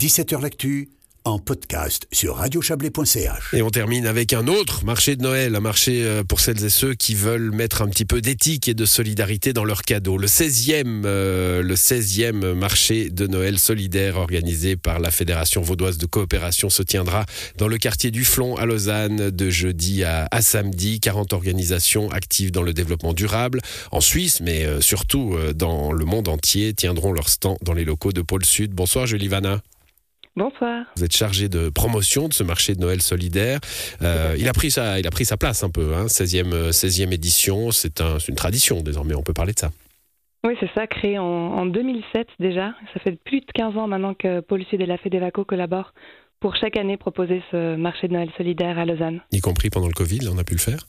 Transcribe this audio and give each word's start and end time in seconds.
17h 0.00 0.40
L'actu 0.40 0.88
en 1.26 1.38
podcast 1.38 2.06
sur 2.10 2.36
radiochablais.ch. 2.36 3.52
Et 3.52 3.60
on 3.60 3.68
termine 3.68 4.06
avec 4.06 4.32
un 4.32 4.46
autre 4.46 4.82
marché 4.82 5.14
de 5.14 5.22
Noël, 5.22 5.54
un 5.54 5.60
marché 5.60 6.02
euh, 6.02 6.24
pour 6.24 6.40
celles 6.40 6.64
et 6.64 6.70
ceux 6.70 6.94
qui 6.94 7.14
veulent 7.14 7.50
mettre 7.50 7.82
un 7.82 7.88
petit 7.88 8.06
peu 8.06 8.22
d'éthique 8.22 8.66
et 8.66 8.72
de 8.72 8.86
solidarité 8.86 9.52
dans 9.52 9.64
leurs 9.64 9.82
cadeaux. 9.82 10.16
Le 10.16 10.26
16e, 10.26 11.02
euh, 11.04 11.62
le 11.62 11.74
16e 11.74 12.54
marché 12.54 13.10
de 13.10 13.26
Noël 13.26 13.58
solidaire 13.58 14.16
organisé 14.16 14.74
par 14.74 15.00
la 15.00 15.10
Fédération 15.10 15.60
vaudoise 15.60 15.98
de 15.98 16.06
coopération 16.06 16.70
se 16.70 16.82
tiendra 16.82 17.26
dans 17.58 17.68
le 17.68 17.76
quartier 17.76 18.10
du 18.10 18.24
Flon 18.24 18.56
à 18.56 18.64
Lausanne 18.64 19.28
de 19.28 19.50
jeudi 19.50 20.02
à, 20.02 20.28
à 20.30 20.40
samedi. 20.40 20.98
40 20.98 21.34
organisations 21.34 22.10
actives 22.10 22.52
dans 22.52 22.62
le 22.62 22.72
développement 22.72 23.12
durable 23.12 23.60
en 23.90 24.00
Suisse, 24.00 24.40
mais 24.40 24.64
euh, 24.64 24.80
surtout 24.80 25.36
dans 25.54 25.92
le 25.92 26.06
monde 26.06 26.28
entier, 26.28 26.72
tiendront 26.72 27.12
leur 27.12 27.28
stand 27.28 27.58
dans 27.60 27.74
les 27.74 27.84
locaux 27.84 28.12
de 28.12 28.22
Pôle 28.22 28.46
Sud. 28.46 28.72
Bonsoir 28.72 29.06
Julie 29.06 29.28
Vanna. 29.28 29.60
Bonsoir. 30.40 30.86
Vous 30.96 31.04
êtes 31.04 31.14
chargé 31.14 31.50
de 31.50 31.68
promotion 31.68 32.26
de 32.26 32.32
ce 32.32 32.42
marché 32.42 32.74
de 32.74 32.80
Noël 32.80 33.02
solidaire. 33.02 33.60
Euh, 34.00 34.34
il, 34.38 34.48
a 34.48 34.54
pris 34.54 34.70
sa, 34.70 34.98
il 34.98 35.06
a 35.06 35.10
pris 35.10 35.26
sa 35.26 35.36
place 35.36 35.62
un 35.62 35.68
peu, 35.68 35.94
hein, 35.94 36.06
16e, 36.06 36.70
16e 36.70 37.12
édition. 37.12 37.70
C'est 37.72 38.00
un, 38.00 38.16
une 38.26 38.36
tradition 38.36 38.80
désormais, 38.80 39.14
on 39.14 39.22
peut 39.22 39.34
parler 39.34 39.52
de 39.52 39.58
ça. 39.58 39.70
Oui, 40.42 40.54
c'est 40.58 40.70
ça, 40.74 40.86
créé 40.86 41.18
en, 41.18 41.24
en, 41.24 41.66
2007 41.66 42.26
déjà. 42.38 42.72
Ça 42.94 43.00
fait 43.00 43.18
plus 43.22 43.40
de 43.40 43.52
15 43.52 43.76
ans 43.76 43.86
maintenant 43.86 44.14
que 44.14 44.40
Paul 44.40 44.64
Sud 44.64 44.80
et 44.80 44.86
la 44.86 44.96
Fédévaco 44.96 45.44
collaborent 45.44 45.92
pour 46.40 46.56
chaque 46.56 46.78
année 46.78 46.96
proposer 46.96 47.42
ce 47.50 47.76
marché 47.76 48.08
de 48.08 48.14
Noël 48.14 48.30
solidaire 48.38 48.78
à 48.78 48.86
Lausanne. 48.86 49.20
Y 49.32 49.40
compris 49.40 49.68
pendant 49.68 49.88
le 49.88 49.92
Covid, 49.92 50.20
on 50.32 50.38
a 50.38 50.44
pu 50.44 50.54
le 50.54 50.60
faire 50.60 50.86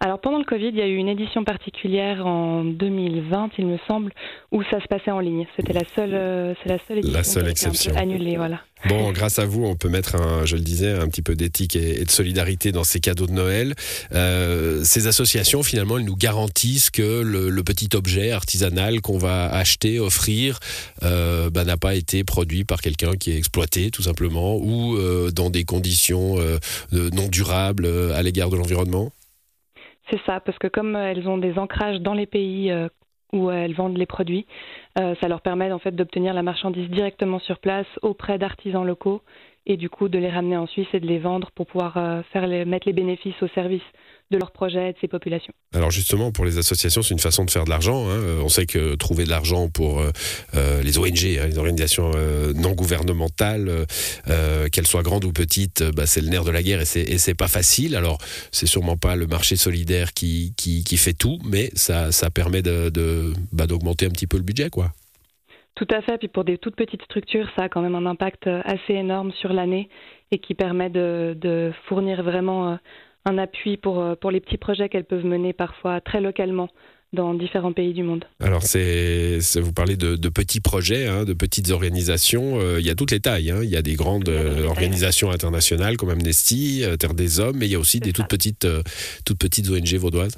alors 0.00 0.20
pendant 0.20 0.38
le 0.38 0.44
Covid, 0.44 0.68
il 0.68 0.76
y 0.76 0.82
a 0.82 0.86
eu 0.86 0.96
une 0.96 1.08
édition 1.08 1.44
particulière 1.44 2.26
en 2.26 2.64
2020, 2.64 3.50
il 3.58 3.66
me 3.66 3.78
semble, 3.88 4.12
où 4.52 4.62
ça 4.64 4.80
se 4.80 4.86
passait 4.86 5.10
en 5.10 5.20
ligne. 5.20 5.46
C'était 5.56 5.72
la 5.72 5.84
seule, 5.96 6.14
euh, 6.14 6.54
c'est 6.62 6.68
la 6.68 6.78
seule, 6.86 7.00
la 7.02 7.24
seule 7.24 7.48
exception 7.48 7.94
annulée, 7.96 8.36
voilà. 8.36 8.60
Bon, 8.86 9.10
grâce 9.10 9.40
à 9.40 9.44
vous, 9.44 9.64
on 9.64 9.74
peut 9.74 9.88
mettre, 9.88 10.14
un, 10.14 10.46
je 10.46 10.54
le 10.54 10.62
disais, 10.62 10.92
un 10.92 11.08
petit 11.08 11.22
peu 11.22 11.34
d'éthique 11.34 11.74
et, 11.74 12.04
de 12.04 12.10
solidarité 12.10 12.70
dans 12.70 12.84
ces 12.84 13.00
cadeaux 13.00 13.26
de 13.26 13.32
Noël. 13.32 13.74
Euh, 14.14 14.84
ces 14.84 15.08
associations, 15.08 15.64
finalement, 15.64 15.98
elles 15.98 16.04
nous 16.04 16.16
garantissent 16.16 16.90
que 16.90 17.22
le, 17.22 17.62
petit 17.64 17.88
objet 17.96 18.30
artisanal 18.30 19.00
qu'on 19.00 19.18
va 19.18 19.50
acheter, 19.52 19.98
offrir, 19.98 20.60
euh, 21.02 21.50
bah, 21.50 21.64
n'a 21.64 21.76
pas 21.76 21.96
été 21.96 22.22
produit 22.22 22.64
par 22.64 22.80
quelqu'un 22.80 23.16
qui 23.16 23.32
est 23.32 23.36
exploité, 23.36 23.90
tout 23.90 24.02
simplement, 24.02 24.56
ou 24.56 24.96
euh, 24.96 25.32
dans 25.32 25.50
des 25.50 25.64
conditions 25.64 26.36
non 26.92 27.28
durables 27.28 27.86
à 28.14 28.22
l'égard 28.22 28.48
de 28.48 28.56
l'environnement. 28.56 29.12
C'est 30.10 30.20
ça, 30.24 30.40
parce 30.40 30.58
que 30.58 30.68
comme 30.68 30.96
elles 30.96 31.28
ont 31.28 31.38
des 31.38 31.58
ancrages 31.58 32.00
dans 32.00 32.14
les 32.14 32.26
pays 32.26 32.70
euh, 32.70 32.88
où 33.32 33.50
elles 33.50 33.74
vendent 33.74 33.98
les 33.98 34.06
produits, 34.06 34.46
euh, 34.98 35.14
ça 35.20 35.28
leur 35.28 35.42
permet 35.42 35.70
en 35.70 35.78
fait 35.78 35.94
d'obtenir 35.94 36.32
la 36.32 36.42
marchandise 36.42 36.88
directement 36.88 37.38
sur 37.38 37.58
place 37.58 37.86
auprès 38.02 38.38
d'artisans 38.38 38.86
locaux 38.86 39.22
et 39.66 39.76
du 39.76 39.90
coup 39.90 40.08
de 40.08 40.18
les 40.18 40.30
ramener 40.30 40.56
en 40.56 40.66
Suisse 40.66 40.88
et 40.94 41.00
de 41.00 41.06
les 41.06 41.18
vendre 41.18 41.50
pour 41.54 41.66
pouvoir 41.66 41.96
euh, 41.98 42.22
faire 42.32 42.48
mettre 42.66 42.86
les 42.86 42.94
bénéfices 42.94 43.40
au 43.42 43.48
service 43.48 43.82
de 44.30 44.36
leurs 44.36 44.50
projets 44.50 44.90
et 44.90 44.92
de 44.92 44.98
ces 45.00 45.08
populations. 45.08 45.52
Alors 45.74 45.90
justement, 45.90 46.32
pour 46.32 46.44
les 46.44 46.58
associations, 46.58 47.02
c'est 47.02 47.14
une 47.14 47.20
façon 47.20 47.44
de 47.44 47.50
faire 47.50 47.64
de 47.64 47.70
l'argent. 47.70 48.08
Hein. 48.08 48.18
Euh, 48.18 48.40
on 48.42 48.48
sait 48.48 48.66
que 48.66 48.94
trouver 48.94 49.24
de 49.24 49.30
l'argent 49.30 49.68
pour 49.68 50.00
euh, 50.00 50.10
euh 50.54 50.82
les 50.82 50.98
ONG, 50.98 51.38
hein, 51.40 51.46
les 51.46 51.58
organisations 51.58 52.12
euh, 52.14 52.52
non 52.54 52.72
gouvernementales, 52.72 53.86
euh, 54.28 54.68
qu'elles 54.68 54.86
soient 54.86 55.02
grandes 55.02 55.24
ou 55.24 55.32
petites, 55.32 55.82
bah, 55.94 56.06
c'est 56.06 56.20
le 56.20 56.28
nerf 56.28 56.44
de 56.44 56.50
la 56.50 56.62
guerre 56.62 56.80
et 56.82 56.84
c'est 56.84 57.34
pas 57.34 57.48
facile. 57.48 57.96
Alors 57.96 58.18
c'est 58.52 58.66
sûrement 58.66 58.96
pas 58.96 59.16
le 59.16 59.26
marché 59.26 59.56
solidaire 59.56 60.12
qui, 60.12 60.52
qui, 60.56 60.84
qui 60.84 60.96
fait 60.98 61.14
tout, 61.14 61.38
mais 61.44 61.70
ça, 61.74 62.12
ça 62.12 62.30
permet 62.30 62.60
d'augmenter 62.62 62.90
de, 62.92 63.32
bah, 63.52 63.64
un 63.64 64.10
petit 64.10 64.26
peu 64.26 64.36
le 64.36 64.42
budget, 64.42 64.68
quoi. 64.68 64.92
Tout 65.74 65.88
à 65.90 66.02
fait. 66.02 66.18
Puis 66.18 66.28
pour 66.28 66.44
des 66.44 66.58
toutes 66.58 66.76
petites 66.76 67.02
structures, 67.04 67.48
ça 67.56 67.64
a 67.64 67.68
quand 67.68 67.80
même 67.80 67.94
un 67.94 68.04
impact 68.04 68.48
assez 68.64 68.94
énorme 68.94 69.32
sur 69.40 69.52
l'année 69.52 69.88
et 70.30 70.38
qui 70.38 70.54
permet 70.54 70.90
de, 70.90 71.36
de 71.40 71.72
fournir 71.88 72.22
vraiment 72.22 72.78
un 73.24 73.38
appui 73.38 73.76
pour, 73.76 74.00
euh, 74.00 74.14
pour 74.14 74.30
les 74.30 74.40
petits 74.40 74.56
projets 74.56 74.88
qu'elles 74.88 75.04
peuvent 75.04 75.24
mener 75.24 75.52
parfois 75.52 76.00
très 76.00 76.20
localement 76.20 76.68
dans 77.14 77.32
différents 77.32 77.72
pays 77.72 77.94
du 77.94 78.02
monde. 78.02 78.26
Alors, 78.40 78.62
c'est, 78.62 79.38
vous 79.60 79.72
parlez 79.72 79.96
de, 79.96 80.16
de, 80.16 80.28
petits 80.28 80.60
projets, 80.60 81.06
hein, 81.06 81.24
de 81.24 81.32
petites 81.32 81.70
organisations. 81.70 82.60
Euh, 82.60 82.80
il 82.80 82.86
y 82.86 82.90
a 82.90 82.94
toutes 82.94 83.12
les 83.12 83.20
tailles. 83.20 83.50
Hein. 83.50 83.60
Il 83.62 83.70
y 83.70 83.76
a 83.76 83.82
des 83.82 83.94
grandes 83.94 84.28
euh, 84.28 84.66
organisations 84.66 85.30
internationales 85.30 85.96
comme 85.96 86.10
Amnesty, 86.10 86.84
Terre 87.00 87.14
des 87.14 87.40
Hommes, 87.40 87.56
mais 87.56 87.66
il 87.66 87.72
y 87.72 87.76
a 87.76 87.78
aussi 87.78 88.00
des 88.00 88.12
toutes 88.12 88.28
petites, 88.28 88.66
toutes 89.24 89.38
petites 89.38 89.70
ONG 89.70 89.94
vaudoises. 89.94 90.36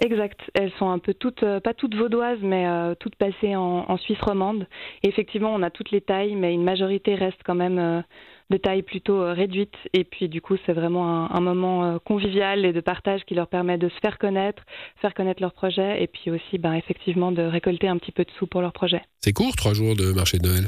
Exact. 0.00 0.40
Elles 0.54 0.72
sont 0.78 0.88
un 0.88 0.98
peu 0.98 1.12
toutes, 1.12 1.44
pas 1.62 1.74
toutes 1.74 1.94
vaudoises, 1.94 2.40
mais 2.40 2.66
toutes 2.98 3.16
passées 3.16 3.54
en, 3.54 3.84
en, 3.86 3.96
Suisse 3.98 4.20
romande. 4.22 4.66
Et 5.02 5.08
effectivement, 5.08 5.54
on 5.54 5.62
a 5.62 5.70
toutes 5.70 5.90
les 5.90 6.00
tailles, 6.00 6.34
mais 6.34 6.54
une 6.54 6.64
majorité 6.64 7.14
reste 7.14 7.40
quand 7.44 7.54
même 7.54 8.02
de 8.50 8.56
taille 8.56 8.82
plutôt 8.82 9.20
euh, 9.20 9.32
réduite. 9.32 9.74
Et 9.92 10.04
puis 10.04 10.28
du 10.28 10.40
coup, 10.40 10.56
c'est 10.66 10.72
vraiment 10.72 11.06
un, 11.08 11.30
un, 11.30 11.40
moment 11.40 11.84
euh, 11.84 11.98
convivial 11.98 12.64
et 12.64 12.72
de 12.72 12.80
partage 12.80 13.24
qui 13.24 13.34
leur 13.34 13.48
permet 13.48 13.78
de 13.78 13.88
se 13.88 13.98
faire 14.00 14.18
connaître, 14.18 14.62
faire 15.00 15.14
connaître 15.14 15.42
leur 15.42 15.52
projet 15.52 16.02
et 16.02 16.06
puis 16.06 16.30
aussi 16.30 16.58
ben, 16.58 16.74
effectivement 16.74 17.32
de 17.32 17.42
récolter 17.42 17.88
un 17.88 17.96
petit 17.98 18.12
peu 18.12 18.24
de 18.24 18.30
sous 18.38 18.46
pour 18.46 18.60
leur 18.60 18.72
projet. 18.72 19.02
C'est 19.20 19.32
court, 19.32 19.54
trois 19.56 19.74
jours 19.74 19.96
de 19.96 20.12
marché 20.12 20.38
de 20.38 20.48
Noël? 20.48 20.66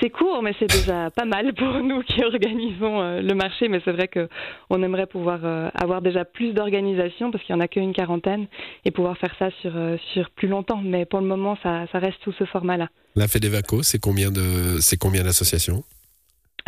C'est 0.00 0.10
court, 0.10 0.42
mais 0.42 0.54
c'est 0.60 0.70
déjà 0.70 1.10
pas 1.10 1.24
mal 1.24 1.52
pour 1.54 1.72
nous 1.82 2.02
qui 2.02 2.22
organisons 2.22 3.00
euh, 3.00 3.20
le 3.20 3.34
marché. 3.34 3.68
Mais 3.68 3.80
c'est 3.84 3.92
vrai 3.92 4.08
qu'on 4.08 4.82
aimerait 4.82 5.06
pouvoir 5.06 5.40
euh, 5.44 5.68
avoir 5.74 6.02
déjà 6.02 6.24
plus 6.24 6.52
d'organisations 6.52 7.30
parce 7.30 7.42
qu'il 7.44 7.54
n'y 7.54 7.60
en 7.60 7.64
a 7.64 7.68
qu'une 7.68 7.92
quarantaine 7.92 8.46
et 8.84 8.90
pouvoir 8.90 9.18
faire 9.18 9.34
ça 9.38 9.50
sur, 9.60 9.72
euh, 9.76 9.96
sur 10.12 10.30
plus 10.30 10.48
longtemps. 10.48 10.80
Mais 10.84 11.04
pour 11.04 11.20
le 11.20 11.26
moment, 11.26 11.58
ça, 11.62 11.86
ça 11.90 11.98
reste 11.98 12.18
sous 12.22 12.32
ce 12.32 12.44
format-là. 12.44 12.88
La 13.16 13.26
Fédévaco, 13.26 13.82
c'est 13.82 13.98
combien 13.98 14.30
de, 14.30 14.78
c'est 14.80 14.96
combien 14.96 15.24
d'associations? 15.24 15.82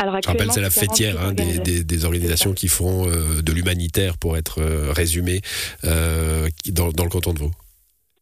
Alors 0.01 0.17
Je 0.23 0.27
rappelle, 0.27 0.51
c'est 0.51 0.61
la 0.61 0.71
fêtière 0.71 1.21
hein, 1.21 1.31
des, 1.31 1.59
des, 1.59 1.83
des, 1.83 2.05
organisations 2.05 2.53
qui 2.53 2.67
font 2.67 3.07
euh, 3.07 3.43
de 3.43 3.51
l'humanitaire, 3.51 4.17
pour 4.17 4.35
être 4.35 4.59
euh, 4.59 4.91
résumé, 4.91 5.41
euh, 5.83 6.49
dans, 6.69 6.89
dans, 6.89 7.03
le 7.03 7.09
canton 7.09 7.33
de 7.33 7.39
Vaud. 7.39 7.51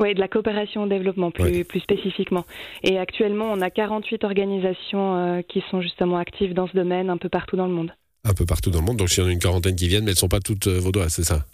Oui, 0.02 0.14
de 0.14 0.20
la 0.20 0.28
coopération 0.28 0.84
au 0.84 0.88
développement 0.88 1.32
plus, 1.32 1.44
ouais. 1.44 1.64
plus 1.64 1.80
spécifiquement. 1.80 2.46
Et 2.84 2.98
actuellement, 2.98 3.46
on 3.52 3.62
a 3.62 3.70
48 3.70 4.26
organisations 4.26 5.16
euh, 5.16 5.42
qui 5.42 5.64
sont 5.72 5.82
justement 5.82 6.18
actives 6.18 6.54
dans 6.54 6.68
ce 6.68 6.74
domaine 6.74 7.10
un 7.10 7.18
peu 7.18 7.30
partout 7.30 7.56
dans 7.56 7.68
le 7.68 7.74
monde. 7.74 7.94
Un 8.26 8.34
peu 8.34 8.46
partout 8.46 8.72
dans 8.72 8.80
le 8.80 8.86
monde. 8.86 8.98
Donc, 8.98 9.16
il 9.16 9.22
y 9.22 9.24
en 9.24 9.28
a 9.28 9.32
une 9.32 9.40
quarantaine 9.40 9.76
qui 9.76 9.88
viennent, 9.88 10.04
mais 10.04 10.12
elles 10.12 10.16
ne 10.16 10.20
sont 10.20 10.28
pas 10.28 10.42
toutes 10.42 10.68
vaudoises, 10.68 11.14
c'est 11.14 11.24
ça? 11.24 11.46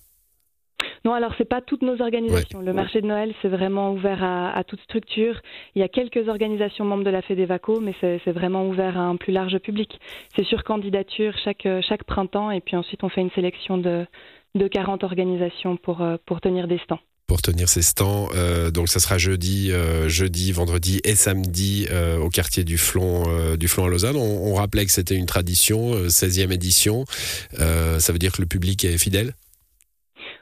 Non, 1.06 1.14
alors 1.14 1.34
c'est 1.38 1.48
pas 1.48 1.62
toutes 1.62 1.84
nos 1.84 2.02
organisations. 2.02 2.60
Ouais. 2.60 2.66
Le 2.66 2.74
marché 2.74 3.00
de 3.00 3.08
Noël, 3.08 3.34
c'est 3.42 3.48
vraiment 3.48 3.94
ouvert 3.94 4.24
à, 4.24 4.52
à, 4.58 4.64
toute 4.64 4.82
structure. 4.82 5.40
Il 5.76 5.80
y 5.80 5.84
a 5.84 5.88
quelques 5.88 6.28
organisations 6.28 6.84
membres 6.84 7.04
de 7.04 7.12
la 7.12 7.22
Fédévaco, 7.22 7.80
mais 7.80 7.94
c'est 8.02 8.32
vraiment 8.32 8.68
ouvert 8.68 8.98
à 8.98 9.02
un 9.02 9.16
plus 9.16 9.32
large 9.32 9.58
public. 9.60 10.00
C'est 10.36 10.46
sur 10.46 10.64
candidature 10.64 11.34
chaque, 11.44 11.68
chaque 11.88 12.04
printemps, 12.04 12.52
et 12.52 12.60
puis 12.60 12.76
ensuite 12.76 13.04
on 13.04 13.10
fait 13.10 13.22
une 13.22 13.32
sélection 13.32 13.78
de, 13.78 14.06
de 14.56 14.68
40 14.68 15.04
organisations 15.04 15.78
pour, 15.78 16.02
euh, 16.02 16.18
pour 16.26 16.42
tenir 16.42 16.68
des 16.68 16.80
stands 16.80 17.00
pour 17.28 17.42
tenir 17.42 17.70
ces 17.70 17.82
stands. 17.82 18.30
Euh, 18.36 18.72
donc 18.72 18.88
ça 18.90 19.00
sera 19.00 19.18
jeudi, 19.18 19.72
euh, 19.72 20.08
jeudi, 20.08 20.52
vendredi 20.52 21.02
et 21.04 21.16
samedi 21.16 21.88
euh, 21.90 22.18
au 22.18 22.30
quartier 22.30 22.64
du 22.64 22.78
Flon, 22.78 23.24
euh, 23.28 23.58
du 23.58 23.68
Flon 23.68 23.86
à 23.86 23.90
Lausanne. 23.90 24.16
On, 24.16 24.52
on 24.52 24.56
rappelait 24.56 24.86
que 24.86 24.92
c'était 24.92 25.16
une 25.16 25.26
tradition, 25.26 25.96
16e 26.08 26.52
édition. 26.52 27.06
ça 27.58 28.12
veut 28.12 28.20
dire 28.20 28.32
que 28.32 28.42
le 28.42 28.48
public 28.48 28.86
est 28.86 28.98
fidèle? 28.98 29.34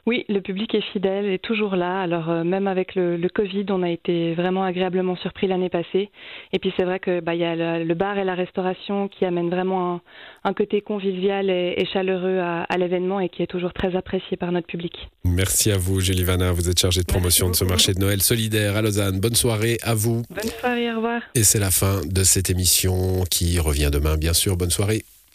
Oui, 0.06 0.26
le 0.28 0.40
public 0.40 0.74
est 0.74 0.82
fidèle 0.92 1.26
et 1.26 1.38
toujours 1.38 1.76
là. 1.76 2.00
Alors 2.00 2.28
euh, 2.28 2.44
même 2.44 2.66
avec 2.66 2.94
le, 2.94 3.16
le, 3.16 3.28
Covid, 3.28 3.64
on 3.70 3.82
a 3.82 3.88
été 3.88 4.34
vraiment 4.34 4.62
agréablement 4.62 5.16
surpris 5.16 5.46
l'année 5.46 5.70
passée. 5.70 6.10
Et 6.52 6.58
puis 6.58 6.72
c'est 6.76 6.84
vrai 6.84 6.98
que 7.00 7.20
bah 7.20 7.34
il 7.34 7.40
y 7.40 7.44
a 7.44 7.56
le, 7.56 7.84
le, 7.84 7.94
bar 7.94 8.18
et 8.18 8.24
la 8.24 8.34
restauration 8.34 9.08
qui 9.08 9.24
amènent 9.24 9.48
vraiment 9.48 9.94
un, 9.94 10.00
un 10.44 10.52
côté 10.52 10.82
convivial 10.82 11.48
et, 11.48 11.74
et 11.78 11.86
chaleureux 11.86 12.38
à, 12.38 12.64
à 12.64 12.76
l'événement 12.76 13.18
et 13.20 13.30
qui 13.30 13.42
est 13.42 13.46
toujours 13.46 13.72
très 13.72 13.96
apprécié 13.96 14.36
par 14.36 14.52
notre 14.52 14.66
public. 14.66 15.08
Merci 15.24 15.70
à 15.70 15.78
vous, 15.78 16.00
Julie 16.00 16.24
Vanna. 16.24 16.52
Vous 16.52 16.68
êtes 16.68 16.78
chargée 16.78 17.00
de 17.00 17.06
promotion 17.06 17.48
de 17.48 17.54
ce 17.54 17.64
marché 17.64 17.94
de 17.94 18.00
Noël 18.00 18.20
solidaire 18.20 18.76
à 18.76 18.82
Lausanne. 18.82 19.20
Bonne 19.20 19.34
soirée 19.34 19.78
à 19.82 19.94
vous. 19.94 20.22
Bonne 20.28 20.50
soirée, 20.60 20.92
au 20.92 20.96
revoir. 20.96 21.22
Et 21.34 21.44
c'est 21.44 21.58
la 21.60 21.70
fin 21.70 22.00
de 22.04 22.24
cette 22.24 22.50
émission 22.50 23.24
qui 23.30 23.58
revient 23.58 23.90
demain, 23.90 24.16
bien 24.16 24.34
sûr. 24.34 24.56
Bonne 24.56 24.70
soirée. 24.70 25.02